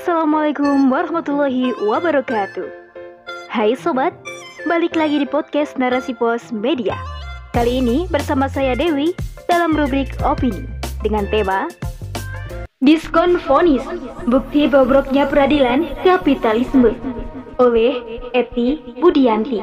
Assalamualaikum 0.00 0.88
warahmatullahi 0.88 1.76
wabarakatuh. 1.84 2.64
Hai 3.52 3.76
sobat, 3.76 4.16
balik 4.64 4.96
lagi 4.96 5.20
di 5.20 5.28
podcast 5.28 5.76
Narasi 5.76 6.16
Pos 6.16 6.48
Media. 6.56 6.96
Kali 7.52 7.84
ini 7.84 8.08
bersama 8.08 8.48
saya 8.48 8.72
Dewi 8.72 9.12
dalam 9.44 9.76
rubrik 9.76 10.08
opini 10.24 10.64
dengan 11.04 11.28
tema 11.28 11.68
Diskon 12.80 13.36
Fonis, 13.44 13.84
Bukti 14.24 14.72
Bobroknya 14.72 15.28
Peradilan 15.28 15.84
Kapitalisme 16.00 16.96
oleh 17.60 18.00
Eti 18.32 18.80
Budianti. 19.04 19.60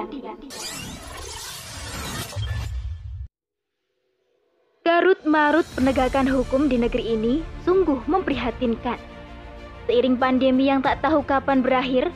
Garut 4.86 5.18
marut 5.26 5.66
penegakan 5.74 6.30
hukum 6.30 6.70
di 6.70 6.78
negeri 6.78 7.18
ini 7.18 7.42
sungguh 7.66 8.06
memprihatinkan. 8.06 9.17
Seiring 9.88 10.20
pandemi 10.20 10.68
yang 10.68 10.84
tak 10.84 11.00
tahu 11.00 11.24
kapan 11.24 11.64
berakhir, 11.64 12.12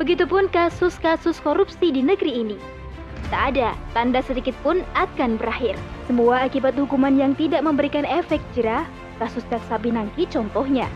begitupun 0.00 0.48
kasus-kasus 0.48 1.36
korupsi 1.44 1.92
di 1.92 2.00
negeri 2.00 2.40
ini. 2.40 2.56
Tak 3.28 3.54
ada 3.54 3.76
tanda 3.92 4.24
sedikit 4.24 4.56
pun 4.64 4.80
akan 4.96 5.36
berakhir. 5.36 5.76
Semua 6.08 6.48
akibat 6.48 6.74
hukuman 6.80 7.12
yang 7.14 7.36
tidak 7.36 7.60
memberikan 7.60 8.08
efek 8.08 8.40
jerah, 8.56 8.88
kasus 9.20 9.44
Jaksa 9.52 9.76
Pinangki 9.76 10.24
contohnya. 10.32 10.88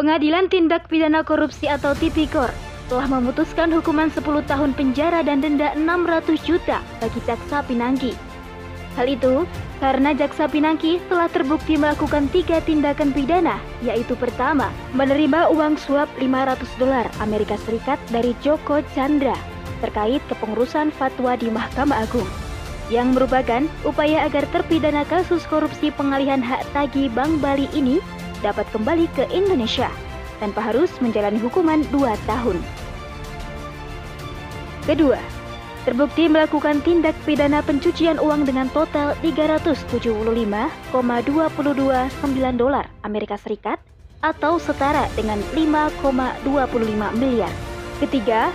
Pengadilan 0.00 0.48
Tindak 0.48 0.88
Pidana 0.88 1.20
Korupsi 1.20 1.68
atau 1.68 1.92
Tipikor 1.92 2.48
telah 2.88 3.06
memutuskan 3.12 3.68
hukuman 3.68 4.08
10 4.08 4.24
tahun 4.48 4.72
penjara 4.72 5.20
dan 5.20 5.44
denda 5.44 5.76
600 5.76 6.40
juta 6.48 6.80
bagi 6.96 7.20
Jaksa 7.28 7.60
Pinangki. 7.68 8.16
Hal 8.98 9.06
itu 9.06 9.46
karena 9.78 10.10
Jaksa 10.10 10.50
Pinangki 10.50 10.98
telah 11.06 11.30
terbukti 11.30 11.78
melakukan 11.78 12.26
tiga 12.34 12.58
tindakan 12.58 13.14
pidana, 13.14 13.62
yaitu 13.78 14.18
pertama, 14.18 14.74
menerima 14.90 15.54
uang 15.54 15.78
suap 15.78 16.10
500 16.18 16.66
dolar 16.82 17.06
Amerika 17.22 17.54
Serikat 17.62 18.02
dari 18.10 18.34
Joko 18.42 18.82
Chandra 18.98 19.38
terkait 19.78 20.18
kepengurusan 20.26 20.90
fatwa 20.90 21.38
di 21.38 21.46
Mahkamah 21.46 22.02
Agung, 22.02 22.26
yang 22.90 23.14
merupakan 23.14 23.62
upaya 23.86 24.26
agar 24.26 24.42
terpidana 24.50 25.06
kasus 25.06 25.46
korupsi 25.46 25.94
pengalihan 25.94 26.42
hak 26.42 26.66
tagih 26.74 27.06
Bank 27.14 27.38
Bali 27.38 27.70
ini 27.78 28.02
dapat 28.42 28.66
kembali 28.74 29.06
ke 29.14 29.30
Indonesia 29.30 29.86
tanpa 30.42 30.74
harus 30.74 30.90
menjalani 30.98 31.38
hukuman 31.38 31.86
dua 31.94 32.18
tahun. 32.26 32.58
Kedua, 34.82 35.37
terbukti 35.88 36.28
melakukan 36.28 36.84
tindak 36.84 37.16
pidana 37.24 37.64
pencucian 37.64 38.20
uang 38.20 38.44
dengan 38.44 38.68
total 38.76 39.16
375,229 39.24 40.92
dolar 42.60 42.84
Amerika 43.08 43.40
Serikat 43.40 43.80
atau 44.20 44.60
setara 44.60 45.08
dengan 45.16 45.40
5,25 45.56 46.44
miliar. 47.16 47.48
Ketiga, 48.04 48.52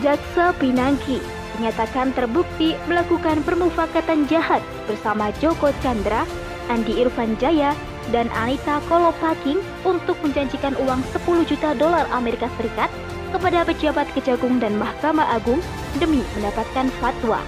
Jaksa 0.00 0.56
Pinangki 0.56 1.20
menyatakan 1.60 2.16
terbukti 2.16 2.72
melakukan 2.88 3.44
permufakatan 3.44 4.24
jahat 4.24 4.64
bersama 4.88 5.36
Joko 5.44 5.68
Chandra, 5.84 6.24
Andi 6.72 6.96
Irfan 6.96 7.36
Jaya, 7.36 7.76
dan 8.08 8.32
Anita 8.32 8.80
Kolopaking 8.88 9.60
untuk 9.84 10.16
menjanjikan 10.24 10.72
uang 10.80 11.04
10 11.12 11.44
juta 11.44 11.76
dolar 11.76 12.08
Amerika 12.08 12.48
Serikat 12.56 12.88
kepada 13.36 13.68
pejabat 13.68 14.08
kejagung 14.16 14.56
dan 14.56 14.80
Mahkamah 14.80 15.28
Agung 15.36 15.60
demi 15.98 16.22
mendapatkan 16.38 16.88
fatwa. 17.02 17.40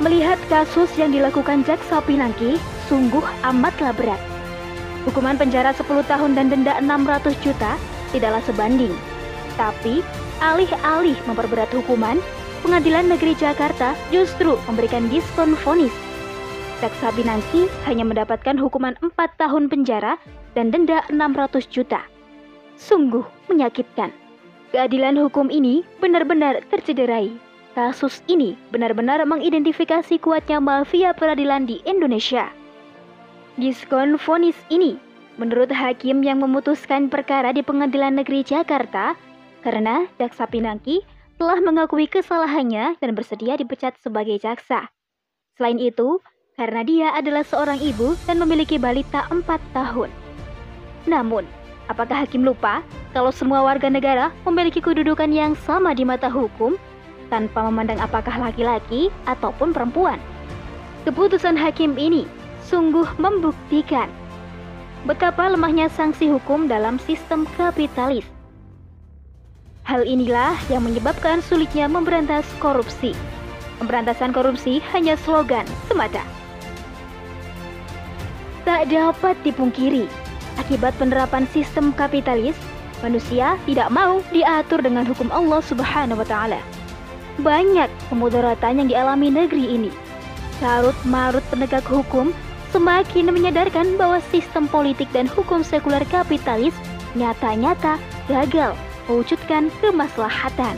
Melihat 0.00 0.40
kasus 0.48 0.88
yang 0.96 1.12
dilakukan 1.12 1.62
Jaksa 1.68 2.00
Pinangki, 2.04 2.56
sungguh 2.88 3.22
amatlah 3.44 3.92
berat. 3.92 4.20
Hukuman 5.04 5.36
penjara 5.36 5.72
10 5.76 5.86
tahun 6.08 6.36
dan 6.36 6.48
denda 6.48 6.76
600 6.80 7.36
juta 7.44 7.76
tidaklah 8.12 8.40
sebanding. 8.44 8.92
Tapi, 9.60 10.00
alih-alih 10.40 11.16
memperberat 11.28 11.68
hukuman, 11.76 12.16
Pengadilan 12.60 13.08
Negeri 13.08 13.32
Jakarta 13.40 13.96
justru 14.12 14.60
memberikan 14.68 15.08
diskon 15.08 15.56
vonis. 15.64 15.92
Jaksa 16.84 17.08
Pinangki 17.16 17.64
hanya 17.88 18.04
mendapatkan 18.04 18.56
hukuman 18.60 18.96
4 19.00 19.16
tahun 19.40 19.72
penjara 19.72 20.20
dan 20.52 20.68
denda 20.68 21.00
600 21.08 21.64
juta. 21.72 22.04
Sungguh 22.76 23.24
menyakitkan. 23.48 24.12
Keadilan 24.70 25.18
hukum 25.18 25.50
ini 25.50 25.82
benar-benar 25.98 26.62
tercederai. 26.70 27.34
Kasus 27.74 28.22
ini 28.30 28.54
benar-benar 28.70 29.18
mengidentifikasi 29.26 30.22
kuatnya 30.22 30.62
mafia 30.62 31.10
peradilan 31.10 31.66
di 31.66 31.82
Indonesia. 31.82 32.46
Diskon 33.58 34.14
vonis 34.14 34.54
ini 34.70 34.94
menurut 35.42 35.74
hakim 35.74 36.22
yang 36.22 36.38
memutuskan 36.38 37.10
perkara 37.10 37.50
di 37.50 37.66
Pengadilan 37.66 38.14
Negeri 38.22 38.46
Jakarta 38.46 39.18
karena 39.66 40.06
Jaksa 40.22 40.46
Pinangki 40.46 41.02
telah 41.34 41.58
mengakui 41.58 42.06
kesalahannya 42.06 42.94
dan 43.02 43.10
bersedia 43.18 43.58
dipecat 43.58 43.98
sebagai 43.98 44.38
jaksa. 44.38 44.92
Selain 45.58 45.80
itu, 45.82 46.22
karena 46.54 46.84
dia 46.86 47.08
adalah 47.16 47.42
seorang 47.42 47.80
ibu 47.80 48.12
dan 48.28 48.38
memiliki 48.38 48.76
balita 48.76 49.24
4 49.32 49.48
tahun. 49.72 50.12
Namun, 51.08 51.48
Apakah 51.90 52.22
hakim 52.22 52.46
lupa 52.46 52.86
kalau 53.10 53.34
semua 53.34 53.66
warga 53.66 53.90
negara 53.90 54.30
memiliki 54.46 54.78
kedudukan 54.78 55.26
yang 55.34 55.58
sama 55.66 55.90
di 55.90 56.06
mata 56.06 56.30
hukum 56.30 56.78
tanpa 57.34 57.66
memandang 57.66 57.98
apakah 57.98 58.30
laki-laki 58.38 59.10
ataupun 59.26 59.74
perempuan? 59.74 60.22
Keputusan 61.02 61.58
hakim 61.58 61.98
ini 61.98 62.30
sungguh 62.62 63.18
membuktikan 63.18 64.06
betapa 65.02 65.50
lemahnya 65.50 65.90
sanksi 65.90 66.30
hukum 66.30 66.70
dalam 66.70 67.02
sistem 67.02 67.42
kapitalis. 67.58 68.22
Hal 69.82 70.06
inilah 70.06 70.54
yang 70.70 70.86
menyebabkan 70.86 71.42
sulitnya 71.42 71.90
memberantas 71.90 72.46
korupsi. 72.62 73.18
Pemberantasan 73.82 74.30
korupsi 74.30 74.78
hanya 74.94 75.18
slogan 75.18 75.66
semata. 75.90 76.22
Tak 78.62 78.92
dapat 78.92 79.34
dipungkiri, 79.42 80.06
Akibat 80.60 80.92
penerapan 81.00 81.48
sistem 81.56 81.88
kapitalis, 81.96 82.52
manusia 83.00 83.56
tidak 83.64 83.88
mau 83.88 84.20
diatur 84.28 84.84
dengan 84.84 85.08
hukum 85.08 85.32
Allah 85.32 85.64
Subhanahu 85.64 86.20
wa 86.20 86.26
taala. 86.28 86.60
Banyak 87.40 87.88
kemudaratan 88.12 88.84
yang 88.84 88.88
dialami 88.92 89.32
negeri 89.32 89.80
ini. 89.80 89.90
Carut 90.60 90.92
marut 91.08 91.40
penegak 91.48 91.88
hukum 91.88 92.36
semakin 92.76 93.32
menyadarkan 93.32 93.96
bahwa 93.96 94.20
sistem 94.28 94.68
politik 94.68 95.08
dan 95.16 95.24
hukum 95.32 95.64
sekuler 95.64 96.04
kapitalis 96.12 96.76
nyata-nyata 97.16 97.96
gagal 98.28 98.76
mewujudkan 99.08 99.72
kemaslahatan. 99.80 100.76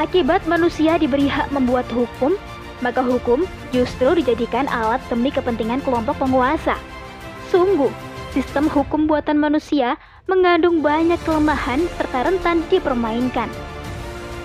Akibat 0.00 0.40
manusia 0.48 0.96
diberi 0.96 1.28
hak 1.28 1.52
membuat 1.52 1.84
hukum, 1.92 2.32
maka 2.80 3.04
hukum 3.04 3.44
justru 3.76 4.16
dijadikan 4.16 4.64
alat 4.72 5.04
demi 5.12 5.28
kepentingan 5.28 5.84
kelompok 5.84 6.16
penguasa. 6.16 6.80
Sungguh 7.52 7.92
sistem 8.32 8.68
hukum 8.68 9.04
buatan 9.04 9.36
manusia 9.36 10.00
mengandung 10.26 10.80
banyak 10.80 11.20
kelemahan 11.24 11.84
serta 12.00 12.28
rentan 12.28 12.64
dipermainkan. 12.72 13.48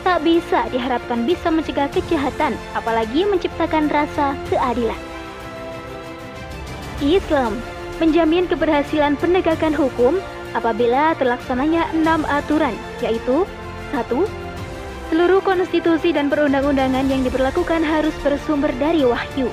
Tak 0.03 0.23
bisa 0.23 0.67
diharapkan 0.71 1.27
bisa 1.27 1.51
mencegah 1.51 1.91
kejahatan, 1.91 2.55
apalagi 2.75 3.27
menciptakan 3.27 3.91
rasa 3.91 4.35
keadilan. 4.47 4.99
Islam 7.03 7.59
menjamin 7.99 8.45
keberhasilan 8.47 9.19
penegakan 9.19 9.75
hukum 9.75 10.19
apabila 10.55 11.11
terlaksananya 11.19 11.91
enam 11.91 12.23
aturan, 12.29 12.73
yaitu 13.03 13.43
satu, 13.91 14.27
Seluruh 15.07 15.39
konstitusi 15.39 16.11
dan 16.11 16.27
perundang-undangan 16.27 17.07
yang 17.07 17.23
diberlakukan 17.23 17.79
harus 17.79 18.11
bersumber 18.19 18.67
dari 18.75 19.07
wahyu. 19.07 19.47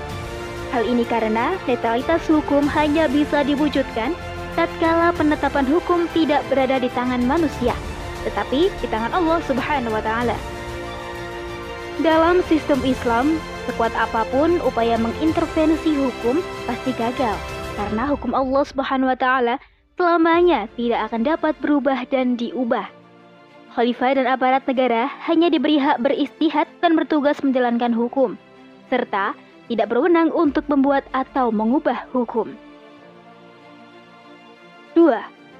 Hal 0.75 0.91
ini 0.91 1.07
karena 1.07 1.55
netralitas 1.71 2.27
hukum 2.27 2.67
hanya 2.67 3.07
bisa 3.07 3.47
diwujudkan 3.47 4.11
tatkala 4.59 5.15
penetapan 5.15 5.63
hukum 5.71 6.11
tidak 6.11 6.43
berada 6.51 6.83
di 6.83 6.91
tangan 6.91 7.23
manusia, 7.23 7.79
tetapi 8.27 8.75
di 8.83 8.87
tangan 8.91 9.15
Allah 9.15 9.39
Subhanahu 9.47 9.95
wa 9.95 10.03
taala. 10.03 10.35
Dalam 12.03 12.43
sistem 12.51 12.83
Islam, 12.83 13.39
sekuat 13.71 13.95
apa 13.95 14.27
pun 14.35 14.59
upaya 14.67 14.99
mengintervensi 14.99 15.95
hukum 15.95 16.43
pasti 16.67 16.91
gagal 16.99 17.39
karena 17.79 18.11
hukum 18.11 18.35
Allah 18.35 18.67
Subhanahu 18.67 19.15
wa 19.15 19.19
taala 19.19 19.63
selamanya 19.95 20.67
tidak 20.75 21.07
akan 21.07 21.23
dapat 21.23 21.55
berubah 21.63 22.03
dan 22.11 22.35
diubah. 22.35 22.91
Khalifah 23.79 24.19
dan 24.19 24.27
aparat 24.27 24.67
negara 24.67 25.07
hanya 25.31 25.55
diberi 25.55 25.79
hak 25.79 26.03
beristihad 26.03 26.67
dan 26.83 26.99
bertugas 26.99 27.39
menjalankan 27.47 27.95
hukum, 27.95 28.35
serta 28.91 29.39
tidak 29.69 29.93
berwenang 29.93 30.29
untuk 30.35 30.69
membuat 30.69 31.05
atau 31.17 31.49
mengubah 31.49 32.09
hukum. 32.13 32.53
2. 34.95 35.11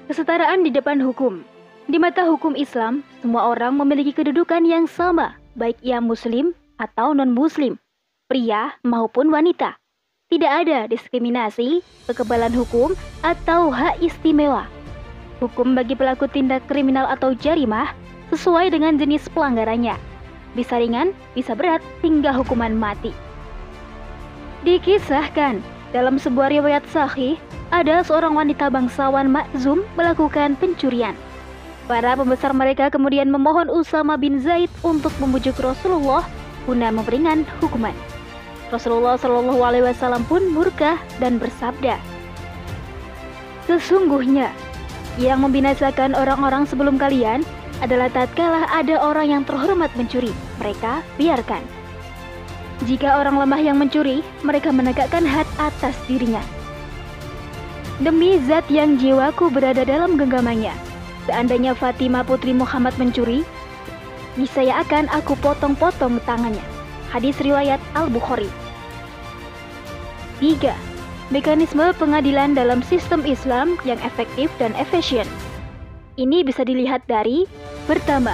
Kesetaraan 0.07 0.63
di 0.63 0.71
depan 0.71 1.01
hukum. 1.01 1.41
Di 1.85 2.01
mata 2.01 2.25
hukum 2.25 2.57
Islam, 2.57 3.05
semua 3.21 3.49
orang 3.53 3.77
memiliki 3.77 4.09
kedudukan 4.09 4.65
yang 4.65 4.89
sama, 4.89 5.37
baik 5.53 5.77
ia 5.85 6.01
muslim 6.01 6.57
atau 6.81 7.13
non-muslim, 7.13 7.77
pria 8.25 8.73
maupun 8.81 9.29
wanita. 9.29 9.77
tidak 10.25 10.65
ada 10.65 10.89
diskriminasi, 10.89 11.85
kekebalan 12.09 12.49
hukum, 12.49 12.97
atau 13.21 13.69
hak 13.69 14.01
istimewa. 14.01 14.65
Hukum 15.37 15.77
bagi 15.77 15.93
pelaku 15.93 16.25
tindak 16.25 16.65
kriminal 16.65 17.05
atau 17.05 17.37
jarimah 17.37 17.93
sesuai 18.33 18.73
dengan 18.73 18.97
jenis 18.97 19.29
pelanggarannya. 19.29 19.93
Bisa 20.57 20.81
ringan, 20.81 21.13
bisa 21.37 21.53
berat, 21.53 21.83
hingga 22.01 22.33
hukuman 22.33 22.73
mati. 22.73 23.13
Dikisahkan, 24.65 25.61
dalam 25.93 26.17
sebuah 26.17 26.49
riwayat 26.49 26.81
sahih, 26.89 27.37
ada 27.69 28.01
seorang 28.01 28.33
wanita 28.33 28.73
bangsawan 28.73 29.29
Makzum 29.29 29.85
melakukan 29.93 30.57
pencurian. 30.57 31.13
Para 31.85 32.17
pembesar 32.17 32.49
mereka 32.49 32.89
kemudian 32.89 33.29
memohon 33.29 33.69
Usama 33.69 34.17
bin 34.17 34.41
Zaid 34.41 34.73
untuk 34.81 35.13
membujuk 35.21 35.53
Rasulullah 35.61 36.25
guna 36.65 36.89
memperingan 36.89 37.45
hukuman. 37.61 37.93
Rasulullah 38.73 39.21
Shallallahu 39.21 39.61
Alaihi 39.61 39.85
Wasallam 39.85 40.25
pun 40.25 40.41
murka 40.49 40.97
dan 41.21 41.37
bersabda, 41.37 42.01
Sesungguhnya, 43.69 44.49
yang 45.21 45.45
membinasakan 45.45 46.17
orang-orang 46.17 46.65
sebelum 46.65 46.97
kalian 46.97 47.45
adalah 47.85 48.09
tatkala 48.09 48.65
ada 48.73 48.97
orang 48.97 49.29
yang 49.29 49.43
terhormat 49.45 49.93
mencuri, 49.93 50.33
mereka 50.57 51.05
biarkan. 51.21 51.74
Jika 52.83 53.23
orang 53.23 53.39
lemah 53.39 53.61
yang 53.63 53.79
mencuri, 53.79 54.19
mereka 54.43 54.67
menegakkan 54.75 55.23
had 55.23 55.47
atas 55.55 55.95
dirinya. 56.11 56.43
Demi 58.03 58.35
zat 58.43 58.67
yang 58.67 58.99
jiwaku 58.99 59.47
berada 59.47 59.87
dalam 59.87 60.19
genggamannya, 60.19 60.75
seandainya 61.23 61.71
Fatimah 61.71 62.27
putri 62.27 62.51
Muhammad 62.51 62.91
mencuri, 62.99 63.47
niscaya 64.35 64.83
akan 64.83 65.07
aku 65.15 65.39
potong-potong 65.39 66.19
tangannya. 66.27 66.63
Hadis 67.07 67.39
riwayat 67.39 67.79
Al-Bukhari. 67.95 68.51
3. 70.43 70.75
Mekanisme 71.31 71.95
pengadilan 71.95 72.51
dalam 72.51 72.83
sistem 72.83 73.23
Islam 73.23 73.79
yang 73.87 73.97
efektif 74.03 74.51
dan 74.59 74.75
efisien. 74.75 75.25
Ini 76.19 76.43
bisa 76.43 76.67
dilihat 76.67 77.07
dari 77.07 77.47
Pertama, 77.85 78.33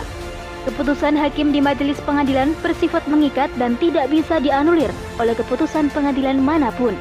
Keputusan 0.61 1.17
hakim 1.17 1.49
di 1.49 1.57
majelis 1.57 1.97
pengadilan 2.05 2.53
bersifat 2.61 3.01
mengikat 3.09 3.49
dan 3.57 3.73
tidak 3.81 4.13
bisa 4.13 4.37
dianulir 4.37 4.93
oleh 5.17 5.33
keputusan 5.33 5.89
pengadilan 5.89 6.37
mana 6.37 6.69
pun. 6.77 6.93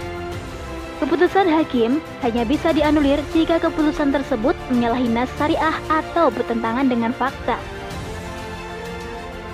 Keputusan 1.04 1.44
hakim 1.44 2.00
hanya 2.24 2.48
bisa 2.48 2.72
dianulir 2.72 3.20
jika 3.36 3.60
keputusan 3.60 4.16
tersebut 4.16 4.56
menyalahi 4.72 5.12
nas 5.12 5.28
syariah 5.36 5.76
atau 5.92 6.32
bertentangan 6.32 6.88
dengan 6.88 7.12
fakta. 7.12 7.60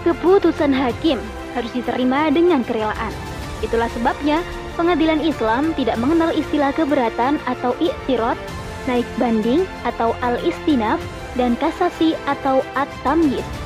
Keputusan 0.06 0.70
hakim 0.70 1.18
harus 1.58 1.74
diterima 1.74 2.30
dengan 2.30 2.62
kerelaan. 2.62 3.10
Itulah 3.58 3.90
sebabnya 3.90 4.38
pengadilan 4.78 5.18
Islam 5.18 5.74
tidak 5.74 5.98
mengenal 5.98 6.30
istilah 6.30 6.70
keberatan 6.70 7.42
atau 7.50 7.74
iktirot, 7.82 8.38
naik 8.86 9.06
banding 9.18 9.66
atau 9.82 10.14
al-istinaf, 10.22 11.02
dan 11.34 11.58
kasasi 11.58 12.14
atau 12.30 12.62
at-tamyiz. 12.78 13.65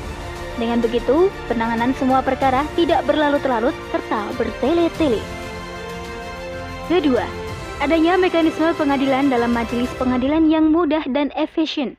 Dengan 0.61 0.77
begitu, 0.77 1.33
penanganan 1.49 1.89
semua 1.97 2.21
perkara 2.21 2.69
tidak 2.77 3.01
berlarut-larut 3.09 3.73
serta 3.89 4.29
bertele-tele. 4.37 5.17
Kedua, 6.85 7.25
adanya 7.81 8.13
mekanisme 8.13 8.69
pengadilan 8.77 9.33
dalam 9.33 9.57
majelis 9.57 9.89
pengadilan 9.97 10.53
yang 10.53 10.69
mudah 10.69 11.01
dan 11.09 11.33
efisien. 11.33 11.97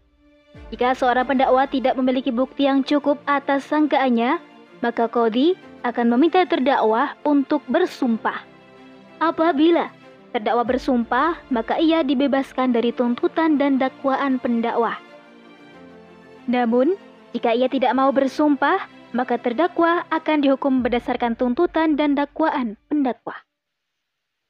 Jika 0.71 0.95
seorang 0.95 1.27
pendakwa 1.27 1.67
tidak 1.67 1.99
memiliki 1.99 2.31
bukti 2.31 2.71
yang 2.71 2.87
cukup 2.87 3.19
atas 3.27 3.67
sangkaannya, 3.67 4.39
maka 4.79 5.11
kodi 5.11 5.59
akan 5.83 6.15
meminta 6.15 6.47
terdakwa 6.47 7.19
untuk 7.27 7.67
bersumpah. 7.67 8.47
Apabila 9.19 9.91
terdakwa 10.31 10.63
bersumpah, 10.63 11.35
maka 11.51 11.83
ia 11.83 12.07
dibebaskan 12.07 12.71
dari 12.71 12.95
tuntutan 12.95 13.59
dan 13.59 13.83
dakwaan 13.83 14.39
pendakwa. 14.39 14.95
Namun, 16.47 16.95
jika 17.33 17.57
ia 17.57 17.69
tidak 17.73 17.97
mau 17.97 18.13
bersumpah, 18.13 18.89
maka 19.17 19.41
terdakwa 19.41 20.05
akan 20.13 20.45
dihukum 20.45 20.85
berdasarkan 20.85 21.37
tuntutan 21.37 21.97
dan 21.97 22.13
dakwaan 22.13 22.77
pendakwa. 22.93 23.37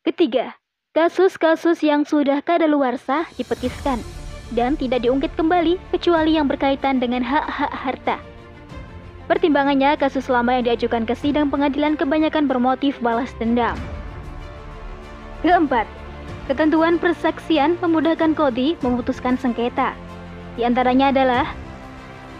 Ketiga, 0.02 0.58
kasus-kasus 0.94 1.78
yang 1.86 2.02
sudah 2.02 2.42
kadaluarsa 2.42 3.26
dipetiskan 3.38 4.02
dan 4.50 4.74
tidak 4.74 5.06
diungkit 5.06 5.30
kembali 5.38 5.78
kecuali 5.94 6.34
yang 6.34 6.50
berkaitan 6.50 6.98
dengan 6.98 7.22
hak-hak 7.22 7.70
harta. 7.70 8.16
Pertimbangannya, 9.30 9.94
kasus 9.94 10.26
lama 10.26 10.58
yang 10.58 10.66
diajukan 10.66 11.06
ke 11.06 11.14
sidang 11.14 11.48
pengadilan 11.48 11.94
kebanyakan 11.94 12.50
bermotif 12.50 12.98
balas 12.98 13.30
dendam. 13.38 13.78
Keempat, 15.46 15.86
ketentuan 16.50 16.98
persaksian 16.98 17.78
memudahkan 17.78 18.34
kodi 18.34 18.74
memutuskan 18.82 19.38
sengketa. 19.38 19.94
Di 20.58 20.66
antaranya 20.66 21.14
adalah 21.14 21.46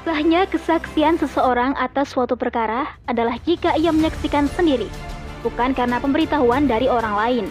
Sahnya 0.02 0.50
kesaksian 0.50 1.14
seseorang 1.14 1.78
atas 1.78 2.10
suatu 2.10 2.34
perkara 2.34 2.90
adalah 3.06 3.38
jika 3.46 3.78
ia 3.78 3.94
menyaksikan 3.94 4.50
sendiri, 4.50 4.90
bukan 5.46 5.70
karena 5.78 6.02
pemberitahuan 6.02 6.66
dari 6.66 6.90
orang 6.90 7.14
lain. 7.14 7.46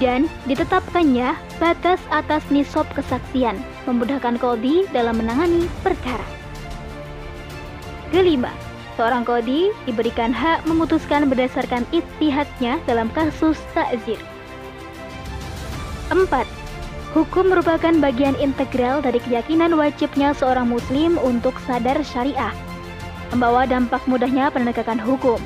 Dan 0.00 0.32
ditetapkannya 0.48 1.36
batas 1.60 2.00
atas 2.08 2.40
nisab 2.48 2.88
kesaksian, 2.96 3.60
memudahkan 3.84 4.40
kodi 4.40 4.88
dalam 4.96 5.20
menangani 5.20 5.68
perkara. 5.84 6.24
Kelima, 8.08 8.48
seorang 8.96 9.28
kodi 9.28 9.68
diberikan 9.84 10.32
hak 10.32 10.64
memutuskan 10.64 11.28
berdasarkan 11.28 11.84
istihadnya 11.92 12.80
dalam 12.88 13.12
kasus 13.12 13.60
takzir. 13.76 14.16
Empat, 16.08 16.48
Hukum 17.12 17.52
merupakan 17.52 17.92
bagian 18.00 18.32
integral 18.40 19.04
dari 19.04 19.20
keyakinan 19.20 19.76
wajibnya 19.76 20.32
seorang 20.32 20.72
muslim 20.72 21.20
untuk 21.20 21.52
sadar 21.68 22.00
syariah, 22.00 22.56
membawa 23.28 23.68
dampak 23.68 24.00
mudahnya 24.08 24.48
penegakan 24.48 24.96
hukum. 24.96 25.36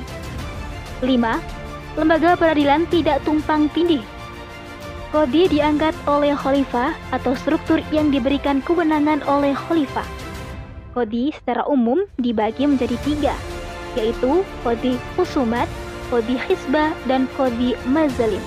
5. 1.03 1.11
Lembaga 1.99 2.39
peradilan 2.39 2.87
tidak 2.87 3.19
tumpang 3.27 3.67
tindih. 3.75 3.99
Kodi 5.11 5.51
diangkat 5.51 5.91
oleh 6.07 6.39
khalifah 6.39 6.95
atau 7.11 7.35
struktur 7.35 7.83
yang 7.91 8.15
diberikan 8.15 8.63
kewenangan 8.63 9.19
oleh 9.27 9.51
khalifah. 9.51 10.07
Kodi 10.95 11.35
secara 11.35 11.67
umum 11.67 12.07
dibagi 12.15 12.63
menjadi 12.63 12.95
tiga, 13.03 13.35
yaitu 13.99 14.39
kodi 14.63 14.95
husumat, 15.19 15.67
kodi 16.07 16.39
hisbah, 16.47 16.95
dan 17.11 17.27
kodi 17.35 17.75
mazalim. 17.83 18.43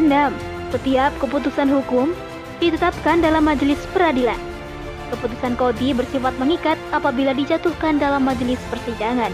6 0.00 0.55
setiap 0.76 1.16
keputusan 1.16 1.72
hukum 1.72 2.12
ditetapkan 2.60 3.24
dalam 3.24 3.48
majelis 3.48 3.80
peradilan. 3.96 4.36
Keputusan 5.08 5.56
kodi 5.56 5.96
bersifat 5.96 6.36
mengikat 6.36 6.76
apabila 6.92 7.32
dijatuhkan 7.32 7.96
dalam 7.96 8.28
majelis 8.28 8.60
persidangan. 8.68 9.32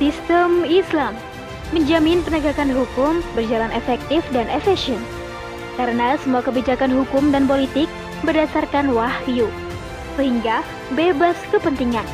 Sistem 0.00 0.64
Islam 0.64 1.12
menjamin 1.76 2.24
penegakan 2.24 2.72
hukum 2.72 3.20
berjalan 3.36 3.68
efektif 3.76 4.24
dan 4.32 4.48
efisien 4.48 5.00
karena 5.76 6.16
semua 6.20 6.44
kebijakan 6.44 6.92
hukum 6.92 7.32
dan 7.32 7.48
politik 7.48 7.88
berdasarkan 8.24 8.92
wahyu, 8.92 9.48
sehingga 10.16 10.60
bebas 10.92 11.36
kepentingan. 11.48 12.04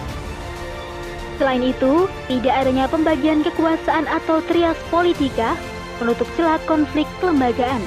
Selain 1.39 1.63
itu, 1.63 2.07
tidak 2.27 2.55
adanya 2.55 2.87
pembagian 2.91 3.47
kekuasaan 3.47 4.11
atau 4.11 4.43
trias 4.47 4.79
politika 4.91 5.55
menutup 5.99 6.27
celah 6.39 6.59
konflik 6.67 7.07
kelembagaan. 7.19 7.83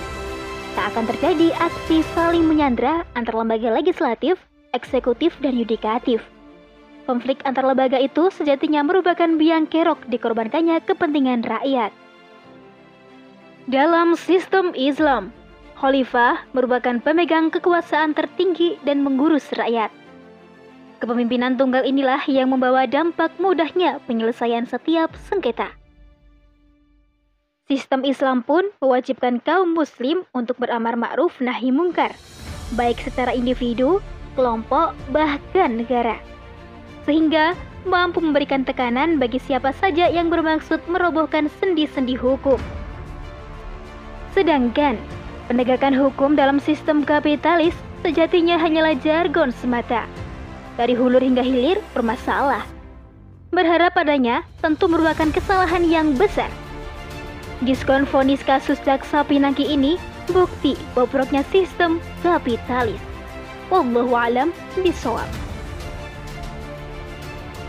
Tak 0.72 0.96
akan 0.96 1.06
terjadi 1.12 1.52
aksi 1.60 2.00
saling 2.16 2.48
menyandra 2.48 3.04
antar 3.20 3.36
lembaga 3.36 3.76
legislatif, 3.76 4.40
eksekutif, 4.72 5.36
dan 5.44 5.60
yudikatif. 5.60 6.24
Konflik 7.04 7.44
antar 7.44 7.68
lembaga 7.68 8.00
itu 8.00 8.32
sejatinya 8.32 8.86
merupakan 8.86 9.28
biang 9.36 9.68
kerok 9.68 10.00
dikorbankannya 10.08 10.80
kepentingan 10.86 11.44
rakyat. 11.44 11.92
Dalam 13.68 14.16
sistem 14.16 14.72
Islam, 14.78 15.36
Khalifah 15.76 16.46
merupakan 16.54 17.02
pemegang 17.02 17.50
kekuasaan 17.50 18.14
tertinggi 18.14 18.78
dan 18.86 19.02
mengurus 19.02 19.50
rakyat. 19.58 19.90
Kepemimpinan 21.02 21.58
tunggal 21.58 21.82
inilah 21.82 22.22
yang 22.30 22.54
membawa 22.54 22.86
dampak 22.86 23.34
mudahnya 23.42 23.98
penyelesaian 24.06 24.70
setiap 24.70 25.10
sengketa. 25.26 25.81
Sistem 27.72 28.04
Islam 28.04 28.44
pun 28.44 28.68
mewajibkan 28.84 29.40
kaum 29.40 29.72
muslim 29.72 30.28
untuk 30.36 30.60
beramar 30.60 31.00
ma'ruf 31.00 31.40
nahi 31.40 31.72
mungkar, 31.72 32.12
baik 32.76 33.00
secara 33.00 33.32
individu, 33.32 34.04
kelompok, 34.36 34.92
bahkan 35.16 35.80
negara. 35.80 36.20
Sehingga 37.08 37.56
mampu 37.88 38.20
memberikan 38.20 38.68
tekanan 38.68 39.24
bagi 39.24 39.40
siapa 39.40 39.72
saja 39.80 40.12
yang 40.12 40.28
bermaksud 40.28 40.84
merobohkan 40.92 41.48
sendi-sendi 41.64 42.20
hukum. 42.20 42.60
Sedangkan 44.36 45.00
penegakan 45.48 45.96
hukum 45.96 46.36
dalam 46.36 46.60
sistem 46.60 47.08
kapitalis 47.08 47.72
sejatinya 48.04 48.60
hanyalah 48.60 49.00
jargon 49.00 49.56
semata. 49.64 50.12
Dari 50.76 50.92
hulur 50.92 51.24
hingga 51.24 51.40
hilir 51.40 51.80
bermasalah. 51.96 52.68
Berharap 53.56 53.96
padanya 53.96 54.44
tentu 54.60 54.92
merupakan 54.92 55.32
kesalahan 55.32 55.88
yang 55.88 56.20
besar 56.20 56.52
Diskon 57.62 58.10
vonis 58.10 58.42
kasus 58.42 58.82
jaksa 58.82 59.22
Pinangki 59.22 59.70
ini 59.70 60.02
bukti 60.34 60.74
bobroknya 60.98 61.46
sistem 61.54 62.02
kapitalis. 62.26 62.98
Wallahu 63.70 64.18
alam 64.18 64.50
bisawab. 64.82 65.41